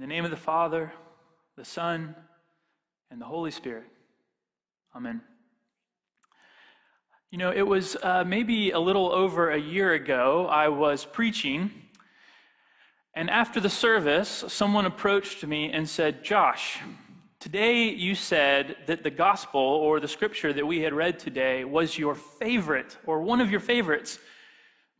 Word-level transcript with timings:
In 0.00 0.08
the 0.08 0.14
name 0.14 0.24
of 0.24 0.30
the 0.30 0.36
Father, 0.38 0.94
the 1.58 1.64
Son, 1.66 2.14
and 3.10 3.20
the 3.20 3.26
Holy 3.26 3.50
Spirit. 3.50 3.84
Amen. 4.96 5.20
You 7.30 7.36
know, 7.36 7.52
it 7.52 7.66
was 7.66 7.98
uh, 8.02 8.24
maybe 8.24 8.70
a 8.70 8.80
little 8.80 9.12
over 9.12 9.50
a 9.50 9.60
year 9.60 9.92
ago, 9.92 10.46
I 10.46 10.68
was 10.68 11.04
preaching, 11.04 11.70
and 13.12 13.28
after 13.28 13.60
the 13.60 13.68
service, 13.68 14.42
someone 14.48 14.86
approached 14.86 15.46
me 15.46 15.70
and 15.70 15.86
said, 15.86 16.24
Josh, 16.24 16.78
today 17.38 17.90
you 17.90 18.14
said 18.14 18.76
that 18.86 19.02
the 19.02 19.10
gospel 19.10 19.60
or 19.60 20.00
the 20.00 20.08
scripture 20.08 20.54
that 20.54 20.66
we 20.66 20.80
had 20.80 20.94
read 20.94 21.18
today 21.18 21.66
was 21.66 21.98
your 21.98 22.14
favorite 22.14 22.96
or 23.04 23.20
one 23.20 23.42
of 23.42 23.50
your 23.50 23.60
favorites. 23.60 24.18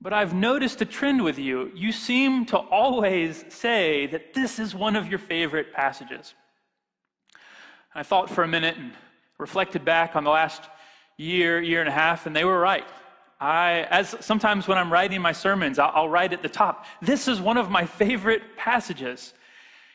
But 0.02 0.14
I've 0.14 0.32
noticed 0.32 0.80
a 0.80 0.86
trend 0.86 1.22
with 1.22 1.38
you. 1.38 1.70
You 1.74 1.92
seem 1.92 2.46
to 2.46 2.56
always 2.56 3.44
say 3.48 4.06
that 4.06 4.32
this 4.32 4.58
is 4.58 4.74
one 4.74 4.96
of 4.96 5.08
your 5.08 5.18
favorite 5.18 5.74
passages. 5.74 6.34
I 7.94 8.02
thought 8.02 8.30
for 8.30 8.42
a 8.42 8.48
minute 8.48 8.76
and 8.78 8.92
reflected 9.38 9.84
back 9.84 10.16
on 10.16 10.24
the 10.24 10.30
last 10.30 10.62
year, 11.18 11.60
year 11.60 11.80
and 11.80 11.88
a 11.88 11.92
half, 11.92 12.26
and 12.26 12.34
they 12.34 12.44
were 12.44 12.58
right. 12.58 12.86
I, 13.40 13.86
as 13.90 14.14
sometimes 14.20 14.68
when 14.68 14.78
I'm 14.78 14.92
writing 14.92 15.20
my 15.20 15.32
sermons, 15.32 15.78
I'll, 15.78 15.92
I'll 15.94 16.08
write 16.08 16.32
at 16.32 16.42
the 16.42 16.48
top, 16.48 16.86
this 17.02 17.28
is 17.28 17.40
one 17.40 17.56
of 17.56 17.70
my 17.70 17.84
favorite 17.84 18.56
passages. 18.56 19.34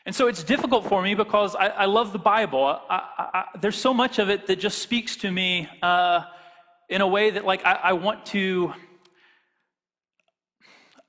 And 0.05 0.13
so 0.15 0.27
it's 0.27 0.43
difficult 0.43 0.87
for 0.87 1.01
me 1.01 1.15
because 1.15 1.55
I, 1.55 1.67
I 1.67 1.85
love 1.85 2.11
the 2.11 2.19
Bible. 2.19 2.63
I, 2.63 2.79
I, 2.89 3.45
there's 3.59 3.77
so 3.77 3.93
much 3.93 4.19
of 4.19 4.29
it 4.29 4.45
that 4.47 4.59
just 4.59 4.79
speaks 4.79 5.15
to 5.17 5.31
me 5.31 5.67
uh, 5.81 6.21
in 6.89 7.01
a 7.01 7.07
way 7.07 7.31
that, 7.31 7.45
like, 7.45 7.65
I, 7.65 7.93
want 7.93 8.25
to 8.27 8.73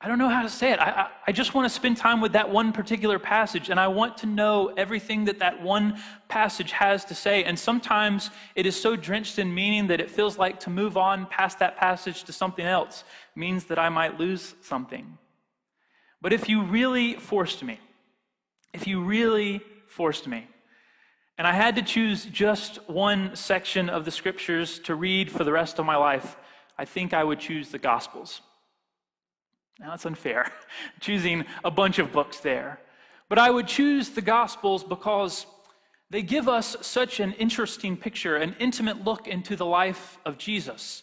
I 0.06 0.08
don't 0.08 0.18
know 0.18 0.28
how 0.28 0.44
to 0.44 0.48
say 0.48 0.70
it. 0.70 0.78
I, 0.78 0.84
I, 0.84 1.08
I, 1.26 1.32
just 1.32 1.52
want 1.52 1.64
to 1.64 1.68
spend 1.68 1.96
time 1.96 2.20
with 2.20 2.34
that 2.34 2.48
one 2.48 2.72
particular 2.72 3.18
passage, 3.18 3.70
and 3.70 3.80
I 3.80 3.88
want 3.88 4.18
to 4.18 4.26
know 4.26 4.72
everything 4.76 5.24
that 5.24 5.40
that 5.40 5.60
one 5.60 5.98
passage 6.28 6.70
has 6.70 7.04
to 7.06 7.14
say. 7.16 7.42
And 7.42 7.58
sometimes 7.58 8.30
it 8.54 8.66
is 8.66 8.80
so 8.80 8.94
drenched 8.94 9.40
in 9.40 9.52
meaning 9.52 9.88
that 9.88 10.00
it 10.00 10.08
feels 10.08 10.38
like 10.38 10.60
to 10.60 10.70
move 10.70 10.96
on 10.96 11.26
past 11.26 11.58
that 11.58 11.76
passage 11.76 12.22
to 12.22 12.32
something 12.32 12.64
else 12.64 13.02
means 13.34 13.64
that 13.64 13.80
I 13.80 13.88
might 13.88 14.16
lose 14.16 14.54
something. 14.62 15.18
But 16.22 16.32
if 16.32 16.48
you 16.48 16.62
really 16.62 17.14
forced 17.14 17.64
me, 17.64 17.80
if 18.72 18.86
you 18.86 19.02
really 19.02 19.60
forced 19.88 20.28
me, 20.28 20.46
and 21.36 21.48
I 21.48 21.52
had 21.52 21.74
to 21.74 21.82
choose 21.82 22.26
just 22.26 22.76
one 22.88 23.34
section 23.34 23.88
of 23.88 24.04
the 24.04 24.12
scriptures 24.12 24.78
to 24.84 24.94
read 24.94 25.32
for 25.32 25.42
the 25.42 25.50
rest 25.50 25.80
of 25.80 25.84
my 25.84 25.96
life, 25.96 26.36
I 26.78 26.84
think 26.84 27.12
I 27.12 27.24
would 27.24 27.40
choose 27.40 27.70
the 27.70 27.78
Gospels. 27.78 28.40
Now, 29.78 29.90
that's 29.90 30.06
unfair, 30.06 30.50
choosing 31.00 31.44
a 31.64 31.70
bunch 31.70 31.98
of 31.98 32.12
books 32.12 32.40
there. 32.40 32.80
But 33.28 33.38
I 33.38 33.50
would 33.50 33.66
choose 33.66 34.10
the 34.10 34.22
Gospels 34.22 34.84
because 34.84 35.46
they 36.10 36.22
give 36.22 36.48
us 36.48 36.76
such 36.80 37.20
an 37.20 37.32
interesting 37.32 37.96
picture, 37.96 38.36
an 38.36 38.54
intimate 38.58 39.04
look 39.04 39.26
into 39.26 39.56
the 39.56 39.66
life 39.66 40.18
of 40.24 40.38
Jesus. 40.38 41.02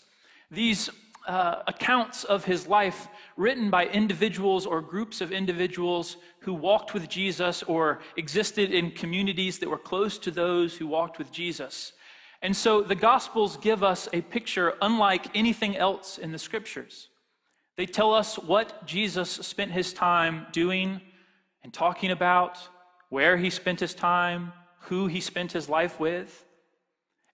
These 0.50 0.90
uh, 1.28 1.64
accounts 1.68 2.24
of 2.24 2.46
his 2.46 2.68
life 2.68 3.08
written 3.38 3.70
by 3.70 3.86
individuals 3.88 4.66
or 4.66 4.82
groups 4.82 5.22
of 5.22 5.32
individuals 5.32 6.18
who 6.40 6.54
walked 6.54 6.94
with 6.94 7.08
Jesus 7.10 7.64
or 7.64 8.00
existed 8.18 8.72
in 8.72 8.92
communities 8.92 9.60
that 9.60 9.70
were 9.70 9.78
close 9.78 10.18
to 10.20 10.32
those 10.32 10.76
who 10.76 10.88
walked 10.88 11.18
with 11.18 11.32
Jesus. 11.32 11.94
And 12.42 12.56
so 12.56 12.82
the 12.82 12.96
Gospels 12.96 13.58
give 13.58 13.84
us 13.84 14.10
a 14.12 14.22
picture 14.22 14.74
unlike 14.82 15.28
anything 15.36 15.78
else 15.78 16.18
in 16.18 16.32
the 16.32 16.40
Scriptures. 16.40 17.10
They 17.76 17.86
tell 17.86 18.14
us 18.14 18.38
what 18.38 18.86
Jesus 18.86 19.30
spent 19.30 19.72
his 19.72 19.94
time 19.94 20.48
doing 20.52 21.02
and 21.64 21.74
talking 21.74 22.12
about, 22.12 22.60
where 23.10 23.38
he 23.38 23.50
spent 23.50 23.80
his 23.80 23.94
time, 23.94 24.54
who 24.82 25.08
he 25.08 25.22
spent 25.22 25.52
his 25.52 25.70
life 25.70 26.00
with. 26.00 26.46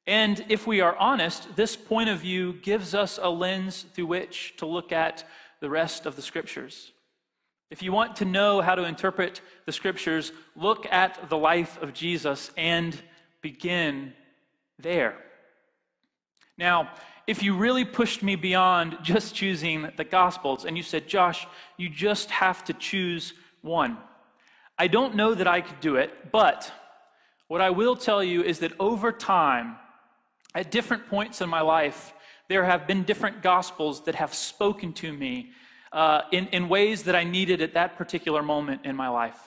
And 0.08 0.44
if 0.50 0.66
we 0.66 0.82
are 0.82 0.96
honest, 0.98 1.56
this 1.56 1.76
point 1.76 2.10
of 2.10 2.20
view 2.20 2.54
gives 2.62 2.96
us 2.96 3.20
a 3.22 3.30
lens 3.30 3.86
through 3.94 4.08
which 4.08 4.56
to 4.58 4.66
look 4.66 4.92
at 4.92 5.24
the 5.60 5.70
rest 5.70 6.06
of 6.06 6.16
the 6.16 6.22
scriptures. 6.22 6.92
If 7.70 7.84
you 7.84 7.92
want 7.92 8.16
to 8.18 8.26
know 8.26 8.62
how 8.62 8.76
to 8.76 8.86
interpret 8.86 9.42
the 9.66 9.72
scriptures, 9.72 10.32
look 10.56 10.88
at 10.92 11.30
the 11.30 11.38
life 11.38 11.80
of 11.82 11.94
Jesus 11.94 12.50
and 12.58 13.00
begin 13.42 14.14
there. 14.80 15.16
Now, 16.58 16.92
if 17.30 17.44
you 17.44 17.56
really 17.56 17.86
pushed 17.86 18.24
me 18.24 18.36
beyond 18.36 18.98
just 19.04 19.36
choosing 19.36 19.88
the 19.98 20.04
Gospels 20.04 20.66
and 20.66 20.76
you 20.76 20.82
said, 20.82 21.08
Josh, 21.08 21.46
you 21.78 21.88
just 21.88 22.32
have 22.32 22.66
to 22.66 22.74
choose 22.74 23.36
one, 23.62 24.00
I 24.80 24.88
don't 24.88 25.14
know 25.14 25.36
that 25.36 25.48
I 25.48 25.62
could 25.62 25.80
do 25.80 25.98
it, 25.98 26.32
but 26.32 26.74
what 27.48 27.62
I 27.62 27.70
will 27.70 27.96
tell 27.96 28.24
you 28.24 28.42
is 28.42 28.58
that 28.60 28.72
over 28.80 29.12
time, 29.12 29.76
at 30.56 30.72
different 30.72 31.06
points 31.06 31.40
in 31.40 31.50
my 31.50 31.62
life, 31.62 32.16
there 32.48 32.66
have 32.66 32.88
been 32.88 33.04
different 33.04 33.44
Gospels 33.44 34.06
that 34.06 34.16
have 34.16 34.34
spoken 34.34 34.92
to 34.94 35.14
me 35.14 35.52
uh, 35.94 36.22
in, 36.32 36.48
in 36.48 36.68
ways 36.68 37.04
that 37.04 37.16
I 37.16 37.26
needed 37.26 37.62
at 37.62 37.76
that 37.76 37.96
particular 37.96 38.42
moment 38.42 38.88
in 38.88 38.96
my 38.96 39.10
life. 39.10 39.40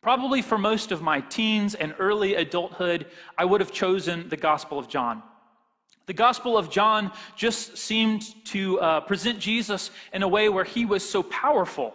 Probably 0.00 0.40
for 0.40 0.56
most 0.56 0.90
of 0.90 1.02
my 1.02 1.20
teens 1.20 1.74
and 1.74 1.94
early 1.98 2.34
adulthood, 2.34 3.08
I 3.36 3.44
would 3.44 3.60
have 3.60 3.72
chosen 3.72 4.30
the 4.30 4.38
Gospel 4.38 4.78
of 4.78 4.88
John. 4.88 5.22
The 6.06 6.12
Gospel 6.12 6.58
of 6.58 6.70
John 6.70 7.12
just 7.34 7.78
seemed 7.78 8.22
to 8.46 8.78
uh, 8.80 9.00
present 9.00 9.38
Jesus 9.38 9.90
in 10.12 10.22
a 10.22 10.28
way 10.28 10.50
where 10.50 10.64
he 10.64 10.84
was 10.84 11.08
so 11.08 11.22
powerful, 11.22 11.94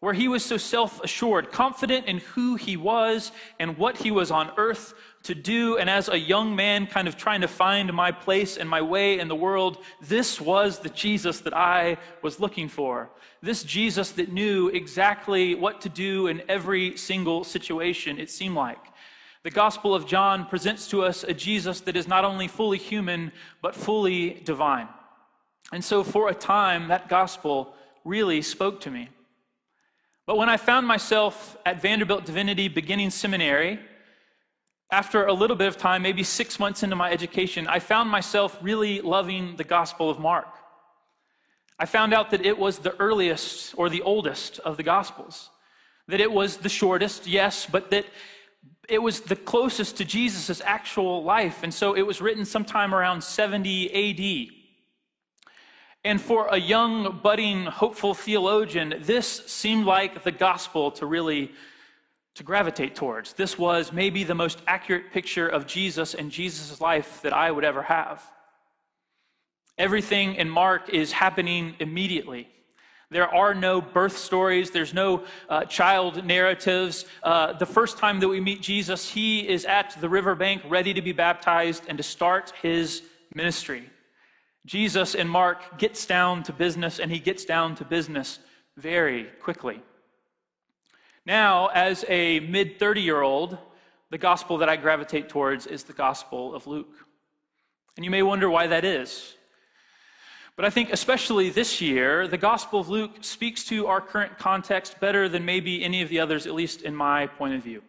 where 0.00 0.14
he 0.14 0.26
was 0.26 0.42
so 0.42 0.56
self 0.56 1.02
assured, 1.04 1.52
confident 1.52 2.06
in 2.06 2.18
who 2.18 2.56
he 2.56 2.78
was 2.78 3.30
and 3.58 3.76
what 3.76 3.98
he 3.98 4.10
was 4.10 4.30
on 4.30 4.50
earth 4.56 4.94
to 5.24 5.34
do. 5.34 5.76
And 5.76 5.90
as 5.90 6.08
a 6.08 6.18
young 6.18 6.56
man, 6.56 6.86
kind 6.86 7.06
of 7.06 7.18
trying 7.18 7.42
to 7.42 7.48
find 7.48 7.92
my 7.92 8.10
place 8.10 8.56
and 8.56 8.68
my 8.68 8.80
way 8.80 9.18
in 9.18 9.28
the 9.28 9.36
world, 9.36 9.84
this 10.00 10.40
was 10.40 10.78
the 10.78 10.88
Jesus 10.88 11.40
that 11.40 11.54
I 11.54 11.98
was 12.22 12.40
looking 12.40 12.68
for. 12.68 13.10
This 13.42 13.64
Jesus 13.64 14.12
that 14.12 14.32
knew 14.32 14.68
exactly 14.68 15.54
what 15.54 15.82
to 15.82 15.90
do 15.90 16.28
in 16.28 16.42
every 16.48 16.96
single 16.96 17.44
situation, 17.44 18.18
it 18.18 18.30
seemed 18.30 18.54
like. 18.54 18.91
The 19.44 19.50
Gospel 19.50 19.92
of 19.92 20.06
John 20.06 20.46
presents 20.46 20.86
to 20.88 21.02
us 21.02 21.24
a 21.24 21.34
Jesus 21.34 21.80
that 21.80 21.96
is 21.96 22.06
not 22.06 22.24
only 22.24 22.46
fully 22.46 22.78
human, 22.78 23.32
but 23.60 23.74
fully 23.74 24.40
divine. 24.44 24.86
And 25.72 25.84
so, 25.84 26.04
for 26.04 26.28
a 26.28 26.34
time, 26.34 26.88
that 26.88 27.08
gospel 27.08 27.74
really 28.04 28.40
spoke 28.42 28.80
to 28.82 28.90
me. 28.90 29.08
But 30.26 30.36
when 30.36 30.48
I 30.48 30.58
found 30.58 30.86
myself 30.86 31.56
at 31.66 31.82
Vanderbilt 31.82 32.24
Divinity 32.24 32.68
beginning 32.68 33.10
seminary, 33.10 33.80
after 34.92 35.26
a 35.26 35.32
little 35.32 35.56
bit 35.56 35.66
of 35.66 35.76
time, 35.76 36.02
maybe 36.02 36.22
six 36.22 36.60
months 36.60 36.84
into 36.84 36.94
my 36.94 37.10
education, 37.10 37.66
I 37.66 37.80
found 37.80 38.10
myself 38.10 38.56
really 38.62 39.00
loving 39.00 39.56
the 39.56 39.64
Gospel 39.64 40.08
of 40.08 40.20
Mark. 40.20 40.46
I 41.80 41.86
found 41.86 42.14
out 42.14 42.30
that 42.30 42.46
it 42.46 42.58
was 42.58 42.78
the 42.78 42.94
earliest 43.00 43.74
or 43.76 43.88
the 43.88 44.02
oldest 44.02 44.60
of 44.60 44.76
the 44.76 44.84
Gospels, 44.84 45.50
that 46.06 46.20
it 46.20 46.30
was 46.30 46.58
the 46.58 46.68
shortest, 46.68 47.26
yes, 47.26 47.66
but 47.66 47.90
that 47.90 48.04
it 48.88 48.98
was 48.98 49.20
the 49.20 49.36
closest 49.36 49.96
to 49.98 50.04
Jesus' 50.04 50.60
actual 50.64 51.22
life. 51.22 51.62
And 51.62 51.72
so 51.72 51.94
it 51.94 52.02
was 52.02 52.20
written 52.20 52.44
sometime 52.44 52.94
around 52.94 53.22
70 53.22 54.48
AD. 54.48 54.54
And 56.04 56.20
for 56.20 56.48
a 56.48 56.56
young, 56.56 57.20
budding, 57.22 57.64
hopeful 57.64 58.12
theologian, 58.14 58.94
this 59.00 59.26
seemed 59.46 59.86
like 59.86 60.24
the 60.24 60.32
gospel 60.32 60.90
to 60.92 61.06
really 61.06 61.52
to 62.34 62.42
gravitate 62.42 62.94
towards. 62.94 63.34
This 63.34 63.58
was 63.58 63.92
maybe 63.92 64.24
the 64.24 64.34
most 64.34 64.62
accurate 64.66 65.12
picture 65.12 65.46
of 65.46 65.66
Jesus 65.66 66.14
and 66.14 66.30
Jesus' 66.30 66.80
life 66.80 67.20
that 67.22 67.32
I 67.32 67.50
would 67.50 67.64
ever 67.64 67.82
have. 67.82 68.22
Everything 69.76 70.36
in 70.36 70.48
Mark 70.48 70.88
is 70.88 71.12
happening 71.12 71.74
immediately. 71.78 72.48
There 73.12 73.28
are 73.28 73.52
no 73.52 73.82
birth 73.82 74.16
stories, 74.16 74.70
there's 74.70 74.94
no 74.94 75.24
uh, 75.50 75.66
child 75.66 76.24
narratives. 76.24 77.04
Uh, 77.22 77.52
the 77.52 77.66
first 77.66 77.98
time 77.98 78.20
that 78.20 78.28
we 78.28 78.40
meet 78.40 78.62
Jesus, 78.62 79.06
he 79.06 79.46
is 79.46 79.66
at 79.66 79.94
the 80.00 80.08
riverbank 80.08 80.62
ready 80.66 80.94
to 80.94 81.02
be 81.02 81.12
baptized 81.12 81.84
and 81.88 81.98
to 81.98 82.02
start 82.02 82.54
his 82.62 83.02
ministry. 83.34 83.90
Jesus 84.64 85.14
in 85.14 85.28
Mark 85.28 85.76
gets 85.76 86.06
down 86.06 86.42
to 86.44 86.54
business, 86.54 87.00
and 87.00 87.10
he 87.10 87.18
gets 87.18 87.44
down 87.44 87.74
to 87.76 87.84
business 87.84 88.38
very 88.78 89.24
quickly. 89.42 89.82
Now, 91.26 91.66
as 91.66 92.06
a 92.08 92.40
mid 92.40 92.78
30 92.78 93.02
year 93.02 93.20
old, 93.20 93.58
the 94.08 94.16
gospel 94.16 94.56
that 94.58 94.70
I 94.70 94.76
gravitate 94.76 95.28
towards 95.28 95.66
is 95.66 95.84
the 95.84 95.92
gospel 95.92 96.54
of 96.54 96.66
Luke. 96.66 96.94
And 97.96 98.06
you 98.06 98.10
may 98.10 98.22
wonder 98.22 98.48
why 98.48 98.68
that 98.68 98.86
is. 98.86 99.36
But 100.62 100.68
I 100.68 100.70
think, 100.70 100.92
especially 100.92 101.50
this 101.50 101.80
year, 101.80 102.28
the 102.28 102.38
Gospel 102.38 102.78
of 102.78 102.88
Luke 102.88 103.16
speaks 103.22 103.64
to 103.64 103.88
our 103.88 104.00
current 104.00 104.38
context 104.38 105.00
better 105.00 105.28
than 105.28 105.44
maybe 105.44 105.82
any 105.82 106.02
of 106.02 106.08
the 106.08 106.20
others, 106.20 106.46
at 106.46 106.54
least 106.54 106.82
in 106.82 106.94
my 106.94 107.26
point 107.26 107.54
of 107.54 107.64
view. 107.64 107.82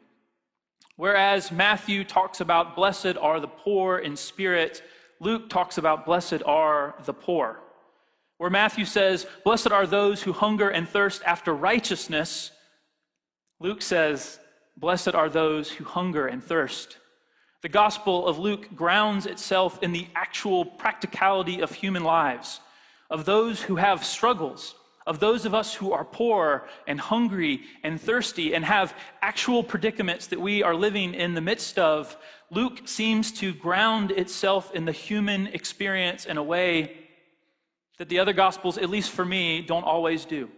Whereas 0.96 1.52
Matthew 1.52 2.04
talks 2.04 2.42
about 2.42 2.76
blessed 2.76 3.16
are 3.22 3.40
the 3.40 3.48
poor 3.48 4.00
in 4.00 4.16
spirit, 4.16 4.82
Luke 5.20 5.52
talks 5.52 5.78
about 5.78 6.04
blessed 6.04 6.42
are 6.48 6.96
the 7.06 7.14
poor. 7.14 7.60
Where 8.40 8.50
Matthew 8.50 8.86
says, 8.86 9.28
Blessed 9.44 9.72
are 9.72 9.86
those 9.86 10.24
who 10.24 10.34
hunger 10.34 10.70
and 10.70 10.90
thirst 10.90 11.22
after 11.28 11.54
righteousness, 11.54 12.50
Luke 13.60 13.84
says, 13.84 14.40
Blessed 14.78 15.14
are 15.14 15.30
those 15.30 15.70
who 15.70 15.84
hunger 15.84 16.26
and 16.26 16.44
thirst. 16.44 16.98
The 17.64 17.70
Gospel 17.70 18.28
of 18.28 18.40
Luke 18.40 18.76
grounds 18.76 19.26
itself 19.26 19.82
in 19.82 19.94
the 19.94 20.06
actual 20.16 20.66
practicality 20.66 21.62
of 21.62 21.72
human 21.72 22.04
lives, 22.04 22.60
of 23.10 23.24
those 23.24 23.62
who 23.62 23.78
have 23.78 24.04
struggles, 24.04 24.76
of 25.08 25.22
those 25.22 25.46
of 25.46 25.54
us 25.54 25.74
who 25.74 25.94
are 25.94 26.04
poor 26.04 26.68
and 26.88 27.00
hungry 27.00 27.62
and 27.82 28.02
thirsty 28.02 28.54
and 28.54 28.66
have 28.66 28.94
actual 29.22 29.64
predicaments 29.64 30.28
that 30.28 30.42
we 30.42 30.62
are 30.62 30.76
living 30.76 31.14
in 31.14 31.36
the 31.36 31.42
midst 31.42 31.80
of. 31.80 32.18
Luke 32.52 32.82
seems 32.84 33.32
to 33.32 33.54
ground 33.54 34.12
itself 34.12 34.76
in 34.76 34.84
the 34.84 34.92
human 34.92 35.48
experience 35.48 36.26
in 36.26 36.36
a 36.36 36.44
way 36.44 36.98
that 37.98 38.10
the 38.10 38.20
other 38.20 38.34
Gospels, 38.34 38.78
at 38.78 38.90
least 38.90 39.12
for 39.12 39.24
me, 39.24 39.62
don't 39.62 39.86
always 39.86 40.26
do. 40.26 40.50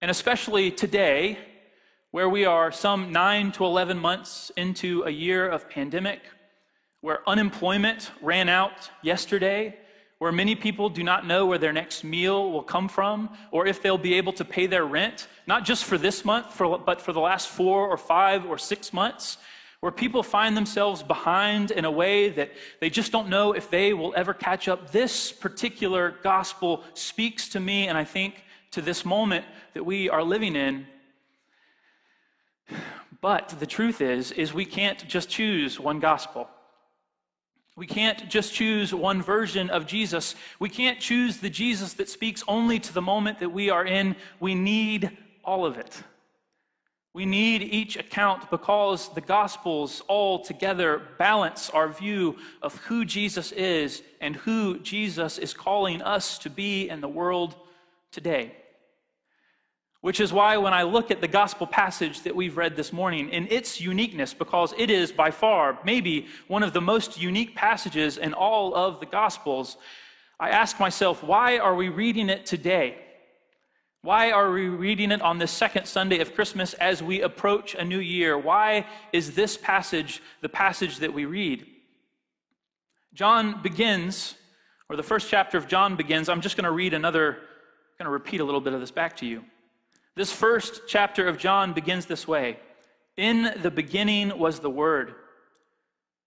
And 0.00 0.10
especially 0.10 0.70
today, 0.70 1.38
where 2.10 2.28
we 2.28 2.44
are 2.44 2.72
some 2.72 3.12
nine 3.12 3.52
to 3.52 3.64
11 3.64 3.98
months 3.98 4.50
into 4.56 5.04
a 5.04 5.10
year 5.10 5.48
of 5.48 5.70
pandemic, 5.70 6.20
where 7.02 7.28
unemployment 7.28 8.10
ran 8.20 8.48
out 8.48 8.90
yesterday, 9.02 9.76
where 10.18 10.32
many 10.32 10.54
people 10.54 10.90
do 10.90 11.04
not 11.04 11.24
know 11.24 11.46
where 11.46 11.56
their 11.56 11.72
next 11.72 12.02
meal 12.02 12.50
will 12.50 12.64
come 12.64 12.88
from 12.88 13.30
or 13.52 13.66
if 13.66 13.80
they'll 13.80 13.96
be 13.96 14.14
able 14.14 14.32
to 14.32 14.44
pay 14.44 14.66
their 14.66 14.84
rent, 14.84 15.28
not 15.46 15.64
just 15.64 15.84
for 15.84 15.96
this 15.96 16.24
month, 16.24 16.52
for, 16.52 16.78
but 16.78 17.00
for 17.00 17.12
the 17.12 17.20
last 17.20 17.48
four 17.48 17.88
or 17.88 17.96
five 17.96 18.44
or 18.44 18.58
six 18.58 18.92
months, 18.92 19.38
where 19.78 19.92
people 19.92 20.22
find 20.22 20.56
themselves 20.56 21.02
behind 21.02 21.70
in 21.70 21.86
a 21.86 21.90
way 21.90 22.28
that 22.28 22.52
they 22.80 22.90
just 22.90 23.12
don't 23.12 23.28
know 23.28 23.52
if 23.52 23.70
they 23.70 23.94
will 23.94 24.12
ever 24.14 24.34
catch 24.34 24.68
up. 24.68 24.90
This 24.90 25.32
particular 25.32 26.16
gospel 26.22 26.82
speaks 26.92 27.48
to 27.50 27.60
me, 27.60 27.86
and 27.86 27.96
I 27.96 28.04
think 28.04 28.44
to 28.72 28.82
this 28.82 29.06
moment 29.06 29.46
that 29.72 29.86
we 29.86 30.10
are 30.10 30.22
living 30.22 30.54
in 30.54 30.86
but 33.20 33.50
the 33.58 33.66
truth 33.66 34.00
is, 34.00 34.32
is 34.32 34.54
we 34.54 34.64
can't 34.64 35.06
just 35.08 35.28
choose 35.28 35.78
one 35.78 36.00
gospel. 36.00 36.48
We 37.76 37.86
can't 37.86 38.28
just 38.28 38.52
choose 38.52 38.94
one 38.94 39.22
version 39.22 39.70
of 39.70 39.86
Jesus. 39.86 40.34
We 40.58 40.68
can't 40.68 41.00
choose 41.00 41.38
the 41.38 41.50
Jesus 41.50 41.94
that 41.94 42.08
speaks 42.08 42.42
only 42.48 42.78
to 42.80 42.92
the 42.92 43.02
moment 43.02 43.38
that 43.38 43.52
we 43.52 43.70
are 43.70 43.84
in. 43.84 44.16
We 44.38 44.54
need 44.54 45.16
all 45.44 45.64
of 45.64 45.78
it. 45.78 46.02
We 47.12 47.26
need 47.26 47.62
each 47.62 47.96
account 47.96 48.50
because 48.50 49.12
the 49.14 49.20
Gospels 49.20 50.02
all 50.06 50.44
together 50.44 51.02
balance 51.18 51.68
our 51.70 51.88
view 51.88 52.36
of 52.62 52.76
who 52.84 53.04
Jesus 53.04 53.50
is 53.52 54.02
and 54.20 54.36
who 54.36 54.78
Jesus 54.78 55.38
is 55.38 55.52
calling 55.52 56.02
us 56.02 56.38
to 56.38 56.50
be 56.50 56.88
in 56.88 57.00
the 57.00 57.08
world 57.08 57.56
today. 58.12 58.54
Which 60.00 60.20
is 60.20 60.32
why, 60.32 60.56
when 60.56 60.72
I 60.72 60.84
look 60.84 61.10
at 61.10 61.20
the 61.20 61.28
gospel 61.28 61.66
passage 61.66 62.22
that 62.22 62.34
we've 62.34 62.56
read 62.56 62.74
this 62.74 62.90
morning, 62.90 63.28
in 63.28 63.46
its 63.48 63.80
uniqueness, 63.80 64.32
because 64.32 64.72
it 64.78 64.90
is 64.90 65.12
by 65.12 65.30
far 65.30 65.78
maybe 65.84 66.26
one 66.48 66.62
of 66.62 66.72
the 66.72 66.80
most 66.80 67.20
unique 67.20 67.54
passages 67.54 68.16
in 68.16 68.32
all 68.32 68.74
of 68.74 68.98
the 69.00 69.06
gospels, 69.06 69.76
I 70.38 70.50
ask 70.50 70.80
myself, 70.80 71.22
why 71.22 71.58
are 71.58 71.74
we 71.74 71.90
reading 71.90 72.30
it 72.30 72.46
today? 72.46 72.96
Why 74.00 74.30
are 74.30 74.50
we 74.50 74.68
reading 74.68 75.12
it 75.12 75.20
on 75.20 75.36
the 75.36 75.46
second 75.46 75.84
Sunday 75.84 76.20
of 76.20 76.34
Christmas 76.34 76.72
as 76.72 77.02
we 77.02 77.20
approach 77.20 77.74
a 77.74 77.84
new 77.84 77.98
year? 77.98 78.38
Why 78.38 78.86
is 79.12 79.34
this 79.34 79.58
passage 79.58 80.22
the 80.40 80.48
passage 80.48 81.00
that 81.00 81.12
we 81.12 81.26
read? 81.26 81.66
John 83.12 83.60
begins, 83.60 84.36
or 84.88 84.96
the 84.96 85.02
first 85.02 85.28
chapter 85.28 85.58
of 85.58 85.68
John 85.68 85.96
begins. 85.96 86.30
I'm 86.30 86.40
just 86.40 86.56
going 86.56 86.64
to 86.64 86.70
read 86.70 86.94
another, 86.94 87.32
I'm 87.32 87.98
going 87.98 88.06
to 88.06 88.10
repeat 88.10 88.40
a 88.40 88.44
little 88.44 88.62
bit 88.62 88.72
of 88.72 88.80
this 88.80 88.90
back 88.90 89.18
to 89.18 89.26
you. 89.26 89.44
This 90.16 90.32
first 90.32 90.82
chapter 90.88 91.28
of 91.28 91.38
John 91.38 91.72
begins 91.72 92.06
this 92.06 92.26
way 92.26 92.58
In 93.16 93.54
the 93.62 93.70
beginning 93.70 94.38
was 94.38 94.60
the 94.60 94.70
Word, 94.70 95.14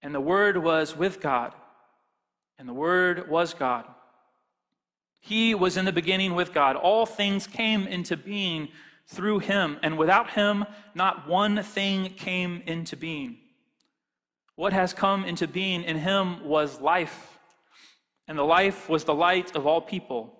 and 0.01 0.15
the 0.15 0.21
Word 0.21 0.57
was 0.57 0.95
with 0.95 1.19
God, 1.19 1.53
and 2.57 2.67
the 2.67 2.73
Word 2.73 3.29
was 3.29 3.53
God. 3.53 3.85
He 5.19 5.55
was 5.55 5.77
in 5.77 5.85
the 5.85 5.93
beginning 5.93 6.35
with 6.35 6.53
God. 6.53 6.75
All 6.75 7.05
things 7.05 7.47
came 7.47 7.87
into 7.87 8.17
being 8.17 8.69
through 9.07 9.39
him, 9.39 9.79
and 9.83 9.97
without 9.97 10.31
him, 10.31 10.65
not 10.95 11.27
one 11.27 11.61
thing 11.63 12.09
came 12.09 12.61
into 12.65 12.97
being. 12.97 13.37
What 14.55 14.73
has 14.73 14.93
come 14.93 15.25
into 15.25 15.47
being 15.47 15.83
in 15.83 15.97
him 15.97 16.45
was 16.45 16.79
life, 16.79 17.39
and 18.27 18.37
the 18.37 18.43
life 18.43 18.89
was 18.89 19.03
the 19.03 19.13
light 19.13 19.55
of 19.55 19.65
all 19.65 19.81
people, 19.81 20.39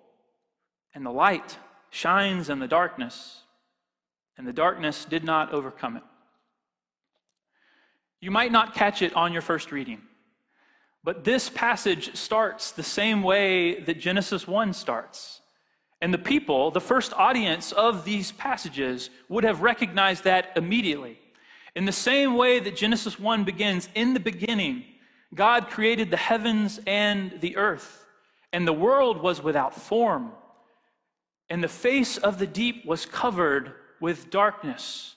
and 0.94 1.06
the 1.06 1.12
light 1.12 1.58
shines 1.94 2.50
in 2.50 2.58
the 2.58 2.68
darkness, 2.68 3.44
and 4.36 4.48
the 4.48 4.54
darkness 4.54 5.06
did 5.06 5.24
not 5.24 5.54
overcome 5.54 5.96
it. 5.96 6.04
You 8.20 8.32
might 8.32 8.52
not 8.52 8.74
catch 8.74 9.04
it 9.04 9.16
on 9.16 9.32
your 9.32 9.44
first 9.44 9.72
reading, 9.72 10.02
but 11.04 11.24
this 11.24 11.50
passage 11.50 12.16
starts 12.16 12.72
the 12.72 12.82
same 12.82 13.22
way 13.22 13.80
that 13.82 14.00
Genesis 14.00 14.48
1 14.48 14.74
starts. 14.74 15.42
And 16.02 16.12
the 16.12 16.18
people, 16.18 16.72
the 16.72 16.82
first 16.82 17.14
audience 17.14 17.72
of 17.72 18.06
these 18.06 18.32
passages, 18.32 19.12
would 19.30 19.44
have 19.44 19.62
recognized 19.62 20.24
that 20.24 20.52
immediately. 20.56 21.20
In 21.76 21.86
the 21.86 21.92
same 21.92 22.34
way 22.34 22.60
that 22.60 22.76
Genesis 22.76 23.20
1 23.20 23.44
begins, 23.44 23.88
in 23.94 24.16
the 24.16 24.20
beginning, 24.20 24.84
God 25.36 25.70
created 25.70 26.10
the 26.10 26.18
heavens 26.18 26.80
and 26.88 27.40
the 27.40 27.56
earth, 27.56 28.04
and 28.52 28.68
the 28.68 28.74
world 28.74 29.22
was 29.22 29.44
without 29.44 29.76
form 29.76 30.32
and 31.54 31.64
the 31.64 31.68
face 31.68 32.18
of 32.18 32.40
the 32.40 32.48
deep 32.48 32.84
was 32.84 33.06
covered 33.06 33.74
with 34.00 34.32
darkness. 34.32 35.14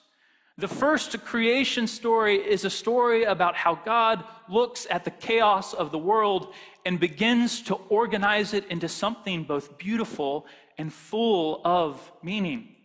The 0.59 0.67
first 0.67 1.19
creation 1.25 1.87
story 1.87 2.35
is 2.35 2.63
a 2.63 2.69
story 2.69 3.23
about 3.23 3.55
how 3.55 3.73
God 3.73 4.23
looks 4.47 4.85
at 4.91 5.03
the 5.03 5.09
chaos 5.09 5.73
of 5.73 5.89
the 5.89 5.97
world 5.97 6.53
and 6.85 6.99
begins 6.99 7.63
to 7.63 7.73
organize 7.89 8.53
it 8.53 8.67
into 8.69 8.87
something 8.87 9.45
both 9.45 9.79
beautiful 9.79 10.45
and 10.77 10.93
full 10.93 11.59
of 11.65 12.11
meaning. 12.21 12.75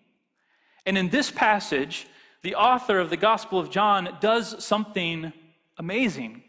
And 0.87 0.97
in 0.97 1.11
this 1.11 1.31
passage, 1.31 2.07
the 2.41 2.55
author 2.55 2.99
of 2.99 3.11
the 3.11 3.19
Gospel 3.19 3.59
of 3.59 3.69
John 3.69 4.17
does 4.23 4.65
something 4.65 5.31
amazing 5.77 6.43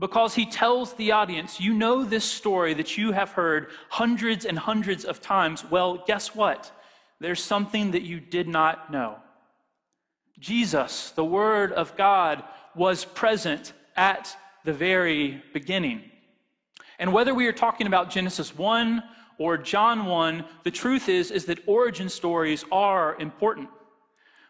because 0.00 0.34
he 0.34 0.46
tells 0.46 0.94
the 0.94 1.12
audience, 1.12 1.60
You 1.60 1.72
know 1.74 2.04
this 2.04 2.24
story 2.24 2.74
that 2.74 2.98
you 2.98 3.12
have 3.12 3.30
heard 3.30 3.68
hundreds 3.88 4.44
and 4.44 4.58
hundreds 4.58 5.04
of 5.04 5.20
times. 5.20 5.64
Well, 5.70 6.02
guess 6.06 6.34
what? 6.34 6.72
There's 7.20 7.42
something 7.42 7.92
that 7.92 8.02
you 8.02 8.20
did 8.20 8.48
not 8.48 8.90
know. 8.90 9.16
Jesus, 10.38 11.12
the 11.12 11.24
Word 11.24 11.72
of 11.72 11.96
God, 11.96 12.42
was 12.74 13.04
present 13.04 13.72
at 13.96 14.36
the 14.64 14.72
very 14.72 15.42
beginning. 15.52 16.02
And 16.98 17.12
whether 17.12 17.34
we 17.34 17.46
are 17.46 17.52
talking 17.52 17.86
about 17.86 18.10
Genesis 18.10 18.56
1 18.56 19.02
or 19.38 19.56
John 19.56 20.06
1, 20.06 20.44
the 20.64 20.70
truth 20.70 21.08
is, 21.08 21.30
is 21.30 21.44
that 21.46 21.60
origin 21.66 22.08
stories 22.08 22.64
are 22.72 23.16
important 23.20 23.68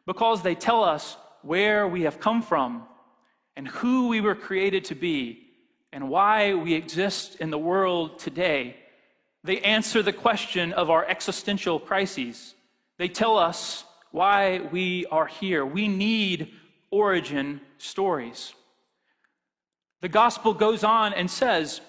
because 0.07 0.43
they 0.43 0.55
tell 0.55 0.83
us 0.83 1.17
where 1.43 1.87
we 1.87 2.03
have 2.03 2.21
come 2.21 2.43
from 2.43 2.87
and 3.57 3.69
who 3.69 4.09
we 4.09 4.21
were 4.21 4.35
created 4.35 4.85
to 4.87 4.95
be 4.95 5.47
and 5.93 6.09
why 6.09 6.55
we 6.55 6.75
exist 6.75 7.37
in 7.37 7.51
the 7.51 7.59
world 7.59 8.19
today. 8.19 8.77
They 9.45 9.61
answer 9.61 10.03
the 10.03 10.13
question 10.13 10.73
of 10.73 10.91
our 10.91 11.05
existential 11.05 11.79
crises. 11.79 12.55
They 12.99 13.09
tell 13.09 13.39
us 13.39 13.85
why 14.11 14.59
we 14.73 15.07
are 15.07 15.27
here. 15.27 15.65
We 15.65 15.87
need 15.87 16.51
origin 16.91 17.61
stories. 17.79 18.55
The 20.01 20.09
gospel 20.09 20.53
goes 20.53 20.83
on 20.83 21.15
and 21.15 21.31
says 21.31 21.81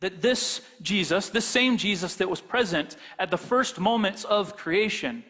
that 0.00 0.22
this 0.22 0.60
Jesus, 0.82 1.28
this 1.28 1.44
same 1.44 1.76
Jesus 1.76 2.16
that 2.16 2.30
was 2.30 2.40
present 2.40 2.96
at 3.18 3.30
the 3.30 3.38
first 3.38 3.78
moments 3.78 4.24
of 4.24 4.56
creation, 4.56 5.24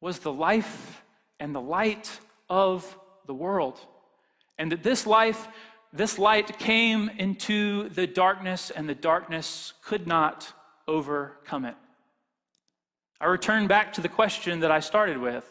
was 0.00 0.18
the 0.18 0.32
life 0.32 1.02
and 1.38 1.54
the 1.54 1.60
light 1.60 2.18
of 2.48 2.98
the 3.26 3.34
world 3.34 3.80
and 4.58 4.72
that 4.72 4.82
this 4.82 5.06
life, 5.06 5.48
this 5.92 6.18
light 6.18 6.58
came 6.58 7.08
into 7.18 7.88
the 7.90 8.06
darkness, 8.06 8.70
and 8.70 8.88
the 8.88 8.94
darkness 8.94 9.72
could 9.82 10.06
not 10.06 10.52
overcome 10.86 11.64
it. 11.64 11.76
I 13.20 13.26
return 13.26 13.66
back 13.66 13.92
to 13.94 14.00
the 14.00 14.08
question 14.08 14.60
that 14.60 14.72
I 14.72 14.80
started 14.80 15.18
with. 15.18 15.44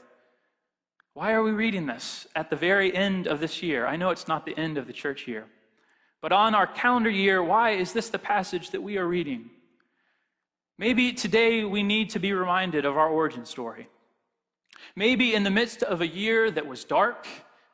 Why 1.14 1.34
are 1.34 1.44
we 1.44 1.52
reading 1.52 1.86
this 1.86 2.28
at 2.36 2.50
the 2.50 2.56
very 2.56 2.96
end 2.96 3.28
of 3.28 3.40
this 3.40 3.62
year? 3.62 3.86
I 3.86 3.96
know 3.96 4.10
it's 4.10 4.28
not 4.28 4.46
the 4.46 4.58
end 4.58 4.78
of 4.78 4.88
the 4.88 4.94
church 4.94 5.28
year. 5.28 5.46
But 6.22 6.32
on 6.32 6.54
our 6.54 6.68
calendar 6.68 7.10
year, 7.10 7.44
why 7.44 7.72
is 7.72 7.94
this 7.94 8.10
the 8.10 8.20
passage 8.20 8.70
that 8.72 8.84
we 8.84 8.98
are 8.98 9.08
reading? 9.08 9.50
Maybe 10.78 11.14
today 11.14 11.64
we 11.64 11.84
need 11.84 12.10
to 12.12 12.20
be 12.20 12.34
reminded 12.34 12.86
of 12.86 12.98
our 12.98 13.10
origin 13.10 13.46
story. 13.46 13.88
Maybe 14.96 15.34
in 15.34 15.44
the 15.44 15.50
midst 15.50 15.84
of 15.84 16.02
a 16.02 16.08
year 16.08 16.50
that 16.52 16.68
was 16.68 16.84
dark 16.84 17.28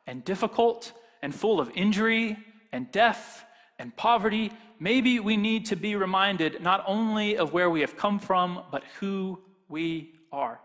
and 0.06 0.24
difficult 0.24 0.92
and 1.22 1.34
full 1.34 1.60
of 1.60 1.70
injury 1.74 2.36
and 2.72 2.90
death 2.92 3.44
and 3.78 3.96
poverty, 3.96 4.52
maybe 4.78 5.20
we 5.20 5.36
need 5.36 5.66
to 5.66 5.76
be 5.76 5.96
reminded 5.96 6.60
not 6.62 6.84
only 6.86 7.36
of 7.36 7.52
where 7.52 7.70
we 7.70 7.80
have 7.80 7.96
come 7.96 8.18
from, 8.18 8.62
but 8.70 8.84
who 9.00 9.40
we 9.68 10.12
are. 10.32 10.60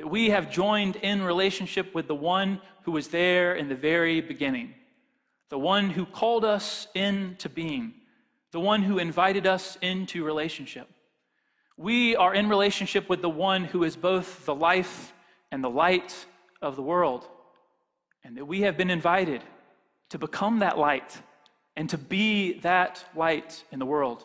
that 0.00 0.08
we 0.08 0.30
have 0.30 0.50
joined 0.50 0.96
in 0.96 1.22
relationship 1.22 1.94
with 1.94 2.08
the 2.08 2.14
one 2.14 2.58
who 2.84 2.92
was 2.92 3.08
there 3.08 3.54
in 3.54 3.68
the 3.68 3.74
very 3.74 4.22
beginning, 4.22 4.74
the 5.50 5.58
one 5.58 5.90
who 5.90 6.06
called 6.06 6.42
us 6.42 6.86
into 6.94 7.50
being, 7.50 7.92
the 8.50 8.58
one 8.58 8.82
who 8.82 8.96
invited 8.96 9.46
us 9.46 9.76
into 9.82 10.24
relationship. 10.24 10.88
We 11.76 12.16
are 12.16 12.32
in 12.32 12.48
relationship 12.48 13.10
with 13.10 13.20
the 13.20 13.28
one 13.28 13.64
who 13.64 13.84
is 13.84 13.94
both 13.94 14.46
the 14.46 14.54
life 14.54 15.12
and 15.52 15.62
the 15.62 15.68
light 15.68 16.24
of 16.62 16.76
the 16.76 16.82
world, 16.82 17.28
and 18.24 18.36
that 18.36 18.44
we 18.44 18.62
have 18.62 18.76
been 18.76 18.90
invited 18.90 19.42
to 20.10 20.18
become 20.18 20.60
that 20.60 20.78
light 20.78 21.18
and 21.76 21.88
to 21.90 21.98
be 21.98 22.54
that 22.60 23.04
light 23.14 23.64
in 23.72 23.78
the 23.78 23.86
world. 23.86 24.24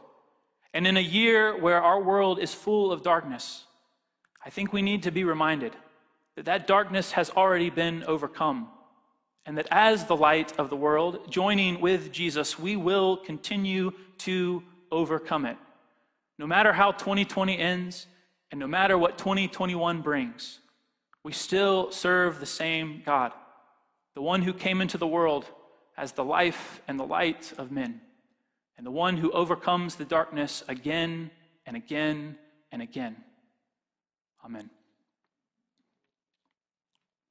And 0.74 0.86
in 0.86 0.98
a 0.98 1.02
year 1.02 1.58
where 1.60 1.82
our 1.82 2.02
world 2.02 2.40
is 2.40 2.54
full 2.54 2.92
of 2.92 3.02
darkness, 3.02 3.64
I 4.46 4.50
think 4.50 4.74
we 4.74 4.82
need 4.82 5.04
to 5.04 5.12
be 5.12 5.24
reminded 5.24 5.74
that 6.36 6.46
that 6.46 6.68
darkness 6.68 7.12
has 7.14 7.30
already 7.30 7.70
been 7.70 8.04
overcome. 8.04 8.70
And 9.46 9.58
that 9.58 9.68
as 9.70 10.06
the 10.06 10.16
light 10.16 10.58
of 10.60 10.70
the 10.70 10.76
world, 10.76 11.32
joining 11.32 11.80
with 11.80 12.12
Jesus, 12.12 12.58
we 12.58 12.76
will 12.76 13.18
continue 13.18 13.92
to 14.20 14.64
overcome 14.92 15.46
it. 15.46 15.58
No 16.40 16.48
matter 16.48 16.74
how 16.74 16.92
2020 16.92 17.58
ends, 17.58 18.08
and 18.52 18.60
no 18.60 18.68
matter 18.68 18.98
what 18.98 19.18
2021 19.18 20.02
brings, 20.02 20.60
we 21.24 21.32
still 21.32 21.92
serve 21.92 22.40
the 22.40 22.46
same 22.46 23.02
God, 23.06 23.32
the 24.16 24.22
one 24.22 24.42
who 24.42 24.54
came 24.54 24.82
into 24.82 24.98
the 24.98 25.08
world 25.08 25.46
as 25.98 26.14
the 26.14 26.24
life 26.24 26.82
and 26.88 27.00
the 27.00 27.06
light 27.06 27.54
of 27.58 27.72
men 27.72 28.02
and 28.78 28.86
the 28.86 28.92
one 28.92 29.18
who 29.18 29.32
overcomes 29.32 29.96
the 29.96 30.06
darkness 30.06 30.64
again 30.68 31.30
and 31.66 31.78
again 31.78 32.38
and 32.72 32.82
again. 32.82 33.16
Amen. 34.44 34.70